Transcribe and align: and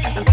and 0.00 0.27